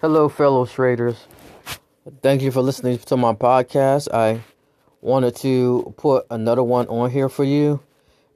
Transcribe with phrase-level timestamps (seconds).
[0.00, 1.26] Hello, fellow traders.
[2.22, 4.08] Thank you for listening to my podcast.
[4.10, 4.40] I
[5.02, 7.82] wanted to put another one on here for you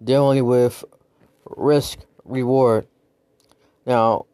[0.04, 0.84] dealing with
[1.46, 2.86] risk reward.
[3.86, 4.26] Now,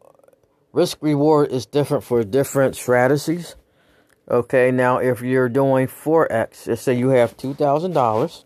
[0.73, 3.55] risk reward is different for different strategies.
[4.29, 8.43] Okay, now if you're doing Forex, let's say you have $2,000,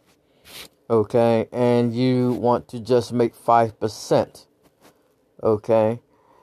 [0.91, 4.45] okay, and you want to just make 5%,
[5.41, 5.99] okay,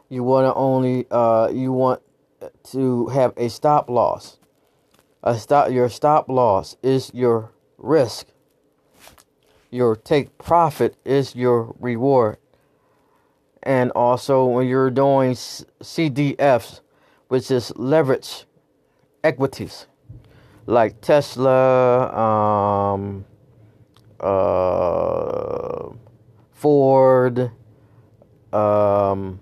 [0.08, 2.02] you want to only, uh, you want
[2.64, 4.38] to have a stop loss.
[5.22, 8.26] A stop, your stop loss is your risk.
[9.70, 12.38] Your take profit is your reward.
[13.62, 16.80] And also when you're doing CDFs,
[17.28, 18.44] which is leverage
[19.22, 19.86] equities
[20.66, 23.24] like Tesla, um,
[24.20, 25.90] uh,
[26.52, 27.50] Ford,
[28.52, 29.40] um,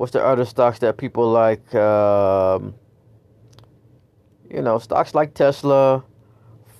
[0.00, 1.74] what's the other stocks that people like?
[1.74, 2.72] Um,
[4.48, 6.02] you know, stocks like Tesla,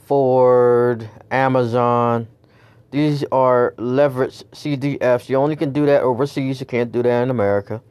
[0.07, 2.27] Ford, Amazon.
[2.91, 5.29] These are leveraged CDFs.
[5.29, 6.61] You only can do that overseas.
[6.61, 7.83] You can't do that in America.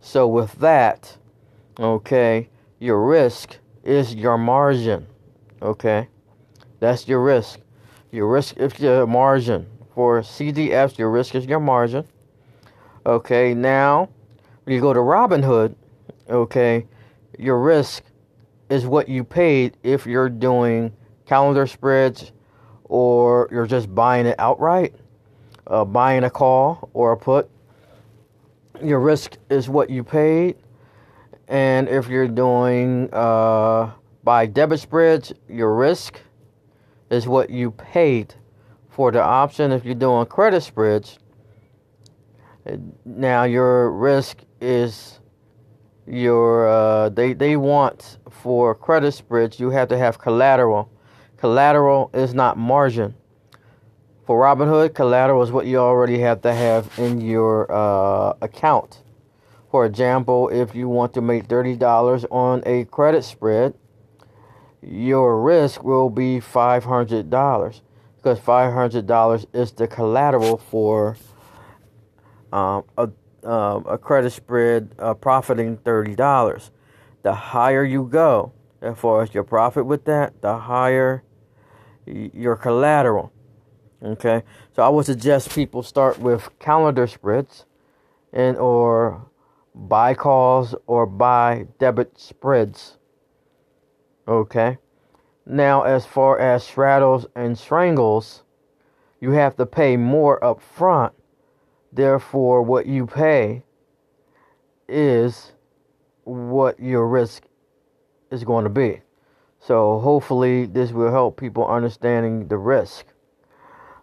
[0.00, 1.16] So with that,
[1.80, 2.48] okay,
[2.78, 5.04] your risk is your margin.
[5.60, 6.06] Okay,
[6.78, 7.58] that's your risk.
[8.12, 9.66] Your risk is your margin.
[9.96, 12.04] For CDFs, your risk is your margin.
[13.04, 14.10] Okay, now
[14.64, 15.74] when you go to Robinhood,
[16.28, 16.86] okay,
[17.38, 18.02] your risk
[18.68, 20.92] is what you paid if you're doing
[21.26, 22.32] calendar spreads
[22.84, 24.94] or you're just buying it outright,
[25.66, 27.48] uh, buying a call or a put.
[28.82, 30.56] Your risk is what you paid
[31.50, 33.90] and if you're doing uh,
[34.22, 36.20] buy debit spreads, your risk
[37.10, 38.32] is what you paid
[38.88, 39.72] for the option.
[39.72, 41.18] If you're doing credit spreads,
[43.04, 45.20] now your risk is
[46.06, 50.90] your uh, they they want for credit spreads you have to have collateral.
[51.36, 53.14] Collateral is not margin.
[54.26, 59.02] For Robinhood, collateral is what you already have to have in your uh, account.
[59.70, 63.74] For example, if you want to make $30 on a credit spread,
[64.82, 67.80] your risk will be $500
[68.16, 71.16] because $500 is the collateral for
[72.52, 73.10] um, a,
[73.48, 76.70] um, a credit spread uh, profiting $30.
[77.22, 81.22] The higher you go, as far as your profit with that, the higher
[82.06, 83.32] your collateral.
[84.02, 84.42] Okay,
[84.74, 87.66] so I would suggest people start with calendar spreads
[88.32, 89.26] and or
[89.74, 92.96] buy calls or buy debit spreads.
[94.26, 94.78] Okay.
[95.46, 98.44] Now, as far as straddles and strangles,
[99.20, 101.12] you have to pay more up front.
[101.92, 103.62] Therefore, what you pay
[104.88, 105.52] is
[106.24, 107.44] what your risk
[108.30, 109.00] is going to be.
[109.60, 113.06] So, hopefully, this will help people understanding the risk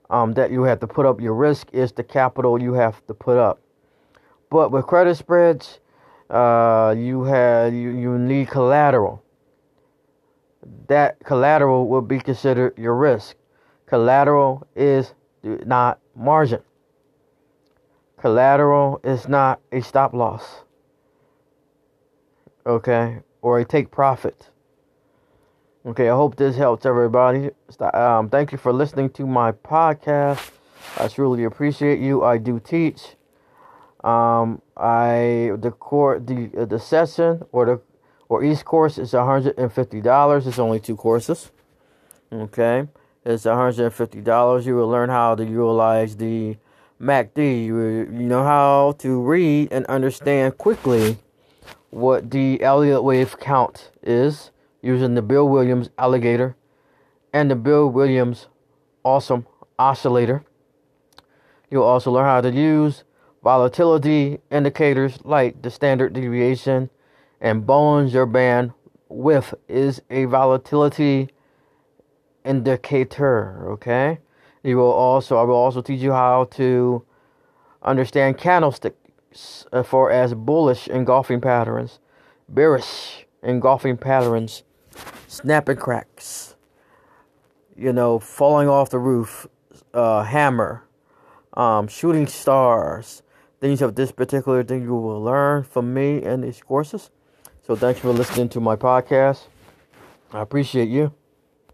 [0.09, 1.19] um, that you have to put up.
[1.19, 3.59] Your risk is the capital you have to put up.
[4.49, 5.79] But with credit spreads,
[6.29, 9.23] uh, you have you, you need collateral.
[10.87, 13.35] That collateral will be considered your risk.
[13.85, 16.61] Collateral is not margin.
[18.19, 20.61] Collateral is not a stop loss.
[22.65, 24.49] Okay, or a take profit.
[25.85, 27.51] Okay, I hope this helps everybody.
[27.93, 30.51] Um, thank you for listening to my podcast.
[30.97, 32.23] I truly appreciate you.
[32.23, 33.15] I do teach.
[34.03, 37.81] Um, I the court the uh, the session or the
[38.29, 40.47] or each course is hundred and fifty dollars.
[40.47, 41.51] It's only two courses.
[42.33, 42.87] Okay,
[43.23, 44.65] it's hundred and fifty dollars.
[44.65, 46.57] You will learn how to utilize the
[47.01, 47.65] MACD.
[47.65, 51.17] You know how to read and understand quickly
[51.89, 56.55] what the Elliott wave count is using the Bill Williams alligator
[57.33, 58.47] and the Bill Williams
[59.03, 59.45] awesome
[59.79, 60.43] oscillator.
[61.69, 63.03] You'll also learn how to use
[63.47, 66.89] Volatility indicators like the standard deviation
[67.39, 68.73] and Bollinger Band
[69.07, 71.29] width is a volatility
[72.43, 73.71] indicator.
[73.71, 74.19] Okay.
[74.67, 77.01] You will also I will also teach you how to
[77.81, 81.99] understand candlesticks for as bullish engulfing patterns,
[82.49, 84.63] bearish engulfing patterns,
[85.25, 86.57] snapping cracks,
[87.77, 89.47] you know, falling off the roof,
[89.93, 90.83] uh, hammer,
[91.53, 93.23] um, shooting stars,
[93.61, 97.09] things of this particular thing you will learn from me and these courses.
[97.65, 99.43] So thanks for listening to my podcast.
[100.33, 101.13] I appreciate you.